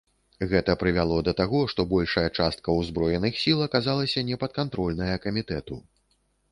Гэта 0.53 0.75
прывяло 0.83 1.17
да 1.27 1.33
таго, 1.41 1.59
што 1.75 1.85
большая 1.93 2.25
частка 2.39 2.75
ўзброеных 2.79 3.33
сіл 3.43 3.59
аказалася 3.69 4.27
непадкантрольная 4.33 5.15
камітэту. 5.29 5.75